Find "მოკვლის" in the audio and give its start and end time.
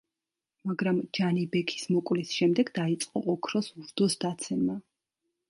1.97-2.33